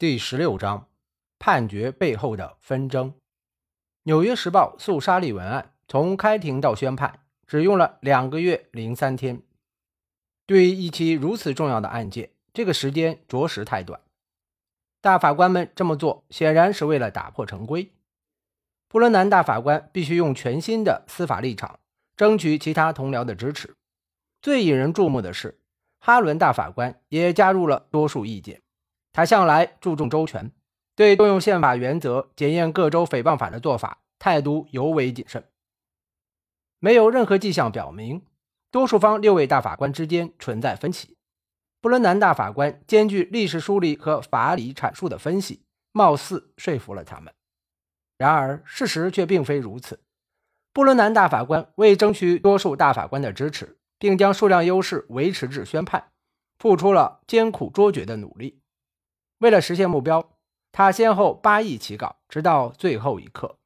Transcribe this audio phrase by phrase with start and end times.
[0.00, 0.88] 第十六章
[1.38, 3.10] 判决背后的纷争。
[4.04, 9.42] 《纽约时报》诉沙利文案从开庭到宣判只用了两个月零三天。
[10.46, 14.00] 对于一起如此重要的案件，这个时间着实太短。
[15.02, 17.92] 大法官们这么做显然是为了打破常规。
[18.88, 21.78] 布伦南大法官必须用全新的司法立场
[22.16, 23.76] 争取其他同僚的支持。
[24.40, 25.60] 最引人注目的是，
[25.98, 28.62] 哈伦大法官也加入了多数意见。
[29.12, 30.50] 他向来注重周全，
[30.94, 35.44] 对动用宪法原则检验各州诽谤法的做法态度尤为谨慎。
[36.78, 38.22] 没有任何迹象表明
[38.70, 41.16] 多数方六位大法官之间存在分歧。
[41.80, 47.32] 布伦南大法官兼具历史梳理和法理阐述的分析，貌似说服了他们。
[48.18, 49.98] 然而，事实却并非如此。
[50.72, 56.12] 布伦南大法官为争取多数大法官的支持，并将数量优势维持至宣判，
[56.58, 58.60] 付出了艰苦卓绝的努力。
[59.40, 60.30] 为了实现目标，
[60.70, 63.56] 他先后八亿起稿，直到最后一刻，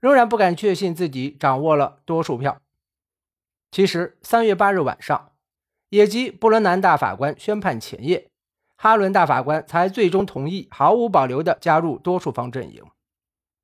[0.00, 2.60] 仍然不敢确信自己掌握了多数票。
[3.70, 5.32] 其实，三月八日晚上，
[5.90, 8.30] 也即布伦南大法官宣判前夜，
[8.76, 12.82] 哈伦大法官才最终同意毫无保留地加入多数方阵营。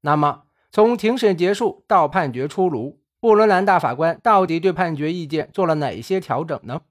[0.02, 6.82] 那么，从庭审结束到判决出炉，布伦南大法官到底对判决意见做了哪些调整呢？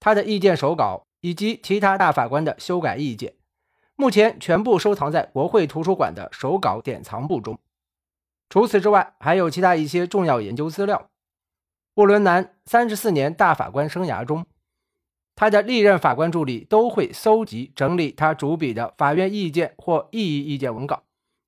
[0.00, 3.34] 他的意见手稿以及其他大法官的修改意见，
[4.00, 7.58] 目前全部收藏在国会图书馆的手稿典藏部中。
[8.48, 11.10] 除此之外，还有其他一些重要研究资料。
[11.94, 14.46] 布伦南三十四年大法官生涯中，
[15.34, 21.02] 他的历任法官助理都会搜集整理他主笔的法院意见或异议意见文稿。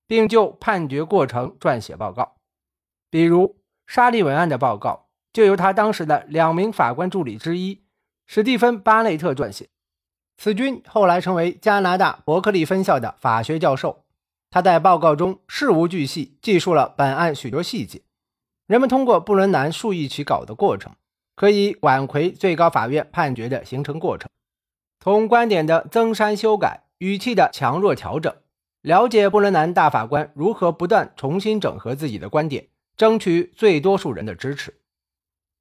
[0.09, 2.34] 并就判决过程撰写报告，
[3.11, 7.84] 比如沙利文案的报告就由他当时的两名法官助理之一
[8.27, 9.69] 史蒂芬·巴内特撰写。
[10.43, 14.05] 此君后来成为加拿大伯克利分校的法学教授。
[14.49, 18.01] 他在报告中事无巨细记述了本案许多细节。
[18.67, 20.95] 人们通过布伦南数亿起稿的过程，
[21.37, 24.31] 可以挽回最高法院判决的形成过程，
[24.99, 28.34] 从观点的增删修改、语气的强弱调整。
[28.81, 34.81] 了解布伦南大法官如何不断重新整合自己的观点，争取最多数人的支持。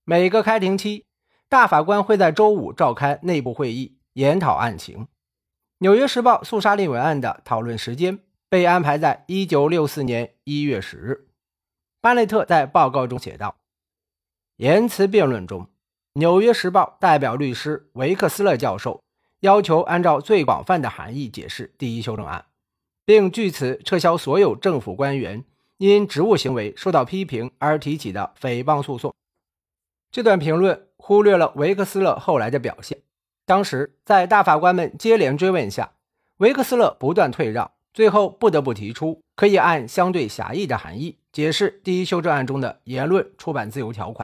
[0.05, 1.03] 每个开庭期，
[1.49, 5.03] 大法官会在周五召开内部会议，研讨案情。
[5.79, 11.27] 《纽约时报》诉沙利文案的讨论时间被安排在1964年1月10日。
[12.01, 13.55] 巴内特在报告中写道
[14.57, 15.63] ：“言辞辩论中，
[16.13, 19.01] 《纽约时报》代表律师维克斯勒教授
[19.39, 22.45] 要求按照最广泛的含义解释第一修正案。”
[23.09, 25.43] 并据此撤销所有政府官员
[25.77, 29.11] 因职务行为受到批评而提起的诽谤诉讼。
[30.11, 33.01] 这段评论忽略了维克斯勒后来的表现。
[33.49, 35.93] 当时，在大法官们接连追问下，
[36.37, 44.23] 维克斯勒不断退让，最后不得不提出可以按相对狭义的含义解释第一修正案中的言论出版自由条款。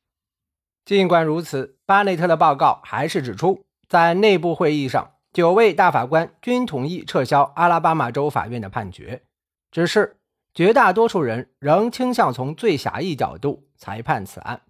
[0.85, 5.14] 尽管如此，巴内特的报告还是指出，在内部会议上。
[5.34, 9.24] 九位大法官均同意撤销阿拉巴马州法院的判决，
[9.72, 10.18] 只是
[10.53, 14.62] 绝大多数人仍倾向从最狭义角度裁判此案。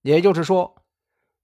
[0.00, 0.76] 也就是说，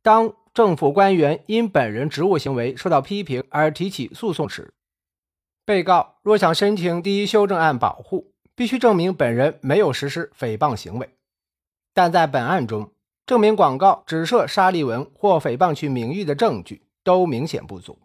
[0.03, 4.74] 当政府官员因本人职务行为受到批评而提起诉讼时，
[5.64, 11.08] 被告若想申请第一修正案保护，必须证明本人没有实施诽谤行为。
[11.94, 12.91] 但在本案中，
[13.24, 17.96] 证明广告只涉沙利文或诽谤其名誉的证据都明显不足。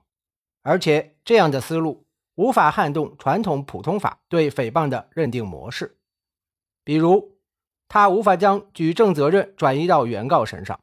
[0.61, 5.97] 而且，这样的思路无法撼动传统普通法对诽谤的认定模式。
[6.83, 7.35] 比如，
[7.87, 10.79] 他无法将举证责任转移到原告身上，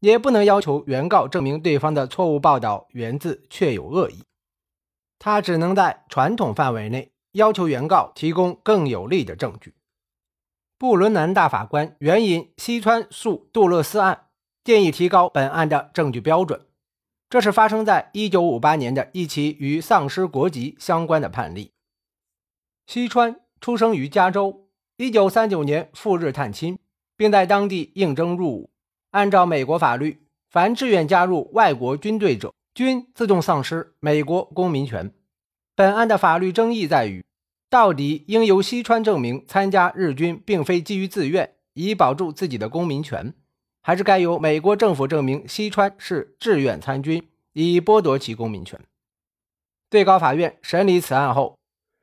[0.00, 4.22] 也不能要求原告证明对方的错误报道源自确有恶意。
[5.18, 9.74] 他只能在传统范围内要求原告提供更有力的证据。
[10.78, 14.28] 布伦南大法官援引西川诉杜勒斯案，
[14.62, 16.66] 建议提高本案的证据标准。
[17.28, 21.72] 这是发生在1958年的一起与丧失国籍相关的判例。
[22.86, 24.68] 西川出生于加州
[24.98, 26.78] ，1939年赴日探亲，
[27.16, 28.70] 并在当地应征入伍。
[29.10, 35.12] 按照美国法律，凡志愿加入外国军队者，均自动丧失美国公民权。
[35.74, 37.24] 本案的法律争议在于，
[37.70, 43.32] 到底应由西川证明参加日军并非基于自愿，以保住自己的公民权。
[43.80, 48.78] 还是该由美国政府证明西川是志愿参军，以剥夺其公民权。
[49.88, 51.56] 最高法院审理此案后，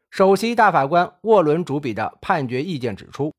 [0.09, 3.31] 首席大法官沃伦主笔的判决意见指出，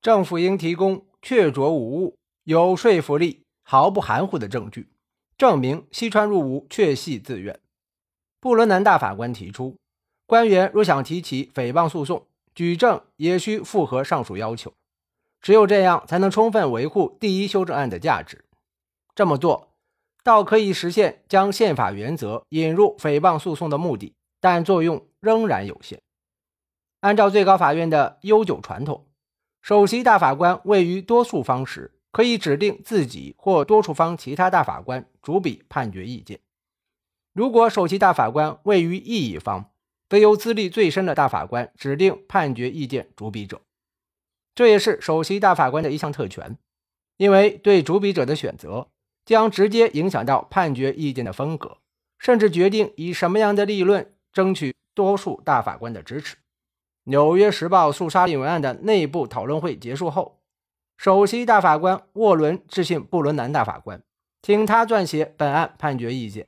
[0.00, 2.16] 政府应提供确凿无误、
[2.50, 4.88] 有说服力、毫不含糊的证据，
[5.38, 7.60] 证明西川入伍确系自愿。
[8.40, 9.76] 布伦南大法官提出，
[10.26, 14.72] 官员若想提起诽谤诉讼，举证也需符合上述要求。
[15.40, 18.44] 只有这样，才能充分维护第一修正案的价值。
[19.14, 19.68] 这么做，
[20.24, 26.02] 倒可以实现将宪法原则引入诽谤诉讼的目的，但作用仍然有限。
[26.98, 29.06] 按照最高法院的悠久传统，
[29.62, 36.40] 首席大法官位于多数方时，可以指定自己或多数方其他大法官主笔判决意见。
[37.32, 39.70] 如果首席大法官位于异议方，
[40.08, 43.60] 则由资历最深的大法官指定判决意见主笔者。
[44.54, 46.58] 这也是首席大法官的一项特权，
[47.16, 48.88] 因为对主笔者的选择
[49.24, 51.78] 将直接影响到判决意见的风格，
[52.18, 56.34] 甚至决定以什么样的立论争取多数大法官的支持。
[57.04, 60.39] 《纽约时报》诉沙利文案的内部讨论会结束后，
[61.02, 64.02] 首席大法官沃伦致信布伦南大法官，
[64.42, 66.46] 请他撰写本案判决意见。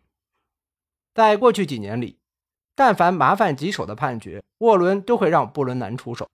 [1.15, 2.19] 在过去几年里，
[2.75, 6.29] 但凡麻烦棘手的判决，沃伦都会让布伦南出手。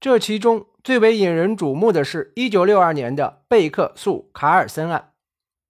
[0.00, 5.12] 这其中最为引人瞩目的是1962年的贝克诉卡尔森案。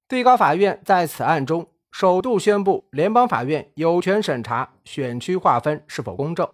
[0.08, 6.48] 最高法院在此案中首度宣布，联邦法院有权审查选区划分是否公正，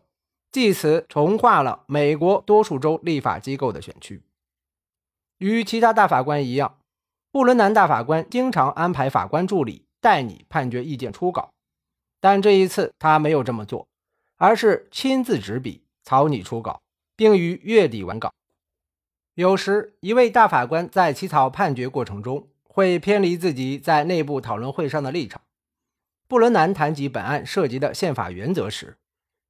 [0.50, 4.20] 继此重划了美国多数州立法机构的选区。
[5.38, 6.78] 与其他大法官一样，
[7.32, 11.50] 布伦南大法官经常安排法官助理代拟判决意见初稿，
[12.20, 13.88] 但这一次他没有这么做，
[14.36, 16.80] 而是亲自执笔草拟初稿。
[17.18, 18.32] 并于月底完稿。
[19.34, 25.42] 有时，一位大法官在起草判决过程中会偏离自己在内部讨论会上的立场。
[26.28, 28.96] 布伦南谈及本案涉及的宪法原则时，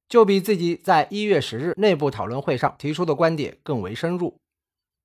[0.07, 4.39] 就比自己在一月十日内部讨论会上提出的观点更为深入。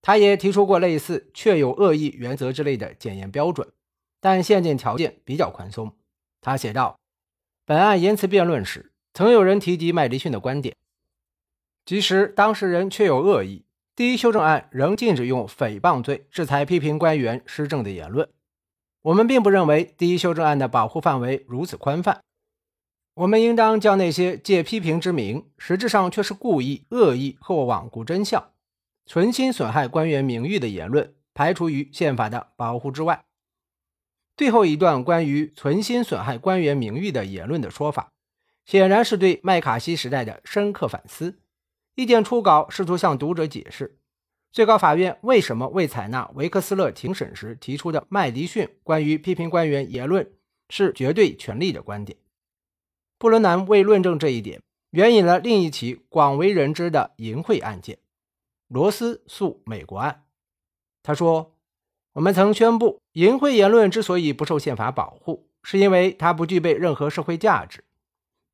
[0.07, 3.67] 他也提出过类似“确有恶意”原则之类的检验标准，
[4.21, 5.97] 但限定条件比较宽松。
[6.43, 7.01] 他写道
[7.65, 10.77] ：“本案言辞辩论时，曾有人提及麦迪逊的观点。”
[11.87, 13.65] 即使当事人确有恶意，
[13.97, 18.29] 第一修正案仍禁止用诽谤罪制裁批评官员施政的言论。
[19.01, 22.21] 我们并不认为第一修正案的保护范围如此宽泛。
[23.15, 28.51] 我们应当将那些借批评之名，实质上却是故意、恶意或罔顾真相、
[29.07, 33.25] 存心损害官员名誉的言论排除于宪法的保护之外。
[34.37, 38.11] 最后一段关于存心损害官员名誉的言论的说法，
[38.65, 41.39] 显然是对麦卡锡时代的深刻反思。
[41.95, 43.97] 意见初稿试图向读者解释，
[44.51, 50.33] 最高法院为什么未采纳维克斯勒庭审时提出的麦迪逊关于批评官员言论
[50.69, 52.19] 是绝对权利的观点。
[53.19, 54.61] 布伦南为论证这一点，
[54.91, 57.99] 援引了另一起广为人知的淫秽案件——
[58.69, 60.25] 罗斯诉美国案。
[61.03, 61.55] 他说
[62.15, 67.85] ：“我们曾宣布，淫秽言论之所以不受宪法保护，是因为它不具备任何社会价值。”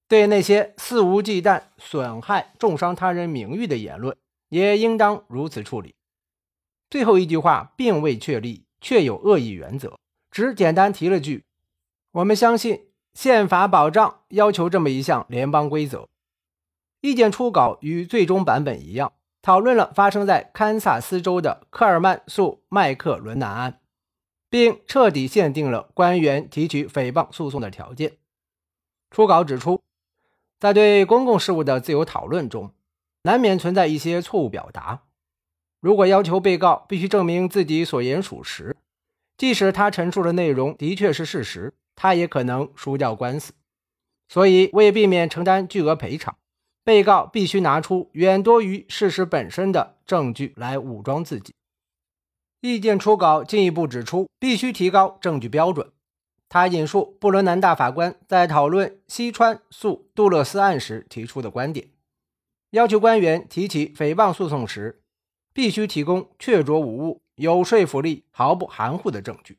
[0.09, 4.17] 对那些肆无忌惮损害、重伤他人名誉的言论，
[4.49, 5.95] 也应当如此处理。
[6.91, 9.97] 最后一句话并未确立确有恶意原则，
[10.33, 11.45] 只简单提了句
[12.11, 16.09] ：“我们相信宪法保障要求这么一项联邦规则。”
[17.01, 23.81] 意见初稿与最终版本一样，讨论了发生在堪萨斯州的科尔曼诉麦克伦南案，
[24.49, 28.17] 并彻底限定了官员提取诽谤诉讼的条件。
[29.11, 29.81] 初稿指出。
[30.61, 32.75] 在对公共事务的自由讨论中，
[33.23, 35.05] 难免存在一些错误表达。
[35.81, 38.77] 如果要求被告必须证明自己所言属实，
[39.39, 43.55] 即使他陈述的内容的确是事实，他也可能输掉官司。
[44.29, 46.37] 所以，为避免承担巨额赔偿，
[46.91, 51.55] 被告必须拿出远多于事实本身的证据来武装自己。
[52.63, 55.93] 意见初稿进一步指出，必须提高证据标准。
[56.49, 61.91] 他引述布伦南大法官在讨论西川诉杜勒斯案时提出的观点，
[62.71, 65.01] 要求官员提起诽谤诉讼时，
[65.53, 69.57] 必须提供确凿无误、有说服力、毫不含糊的证据。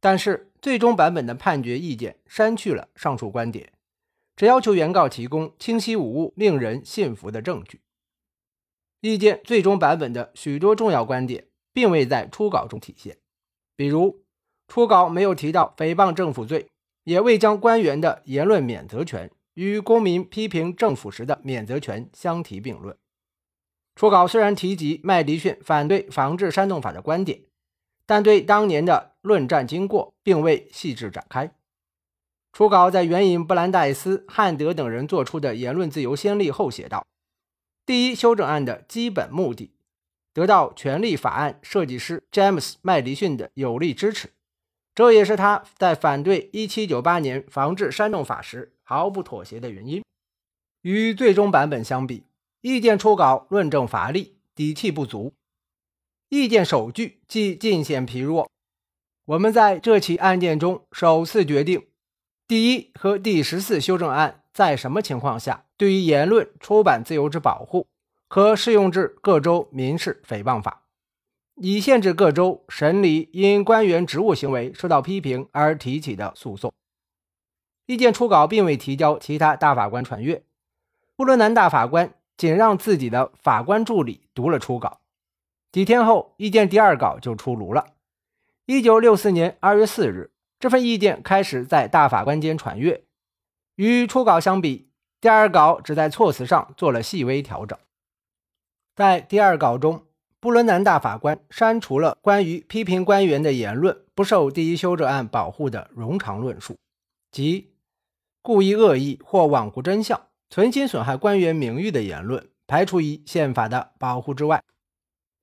[0.00, 3.70] 但是，最终版本的判决意见删去了上述观点，
[4.36, 7.80] 只要求原告提供清晰无误、令人信服的证据。
[9.00, 13.16] 意见最终版本的许多重要观点并未在初稿中体现，
[13.74, 14.22] 比如。
[14.68, 16.66] 初稿没有提到诽谤政府罪，
[17.04, 22.98] 也未将官员的言论免责权与公民批评政府时的免责权相提并论。
[23.94, 27.42] 初稿虽然提及麦迪逊反对防治煽动法的观点，
[28.06, 31.55] 但对当年的论战经过并未细致展开。
[32.56, 37.06] 初稿在援引布兰代斯、汉德等人做出的言论自由先例后写道
[37.84, 39.72] ：“第一修正案的基本目的，
[40.32, 44.30] 得到权利法案设计师詹姆斯·麦迪逊的有力支持。”
[44.96, 50.02] 这也是他在反对1798年防治煽动法时毫不妥协的原因。
[50.80, 52.24] 与最终版本相比，
[52.62, 55.34] 意见初稿论证乏力，底气不足；
[56.30, 58.50] 意见首句即尽显疲弱。
[59.26, 61.86] 我们在这起案件中首次决定，
[62.48, 67.88] 第一和第十四修正案在什么情况下对于言论出版自由之保护，
[68.28, 70.84] 可适用至各州民事诽谤法，
[71.56, 76.72] 以限制各州审理因官员职务行为受到批评而提起的诉讼。
[77.86, 80.44] 意见初稿并未提交其他大法官传阅，
[81.16, 85.00] 布伦南大法官仅让自己的法官助理读了初稿。
[85.72, 87.94] 几天后，意见第二稿就出炉了。
[88.66, 90.30] 一九六四年二月四日，
[90.66, 93.04] 这份意见开始在大法官间传阅。
[93.76, 97.78] 与初稿相比，第二稿只在措辞上做了细微调整。
[98.96, 100.06] 在第二稿中，
[100.40, 106.76] 布伦南大法官删除了关于批评官员的言论不受第一修正案保护的冗长论述，
[107.30, 107.70] 即
[108.42, 110.20] 故意恶意或罔顾真相、
[110.50, 114.60] 存心损害官员名誉的言论，排除于宪法的保护之外。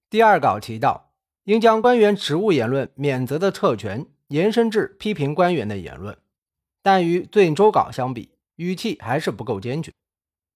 [0.10, 1.12] 第二稿提到。
[1.46, 6.18] 应将官员职务言论免责的特权延伸至批评官员的言论，
[6.82, 9.92] 但与最终稿相比，语气还是不够坚决。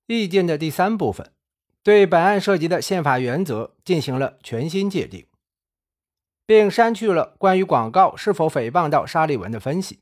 [0.08, 1.32] 意见的第三部分
[1.84, 5.28] 对本案涉及的宪法原则进行了全新界定，
[6.48, 10.00] 并删去了关于广告是否诽谤到沙利文的分析。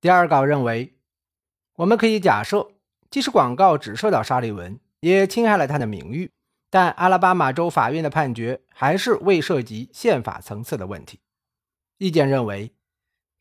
[0.00, 0.94] 第二稿认为，
[1.74, 2.70] 我们可以假设，
[3.10, 6.30] 即使广告只涉到沙利文，也侵害了他的名誉。
[6.70, 11.20] 但阿拉巴马州法院的判决还是未涉及宪法层次的问题。
[11.98, 12.72] 意见认为，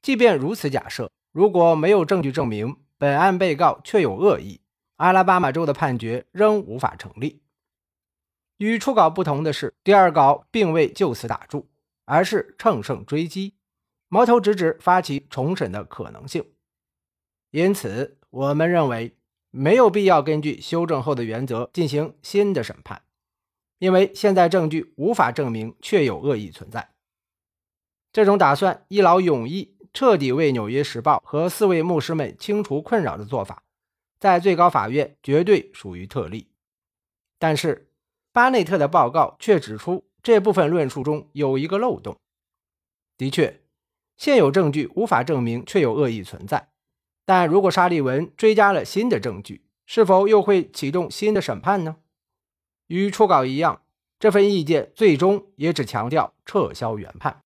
[0.05, 4.61] 即便如此假设，如果没有证据证明本案被告确有恶意，
[4.97, 7.41] 阿拉巴马州的判决仍无法成立。
[8.57, 11.67] 与初稿不同的是，第二稿并未就此打住，
[12.05, 13.55] 而是乘胜追击，
[14.07, 16.45] 矛头直指发起重审的可能性。
[17.49, 19.17] 因此，我们认为
[19.49, 23.01] 没有必要根据修正后的原则进行新的审判。
[23.79, 26.91] 因为现在证据无法证明确有恶意存在，
[28.13, 33.63] 这种打算一劳永逸、彻底为《纽约时报》和四位牧师们清除困扰的做法，
[34.19, 36.49] 在最高法院绝对属于特例。
[37.39, 37.89] 但是，
[38.33, 42.17] 巴内特的报告却指出，这部分论述中有一个漏洞。
[43.17, 43.61] 的确，
[44.17, 46.67] 现有证据无法证明确有恶意存在，
[47.23, 51.95] 但如果沙利文追加了新的证据，是否又会启动新的审判呢？
[52.87, 53.83] 与初稿一样，
[54.19, 57.43] 这份意见最终也只强调撤销原判。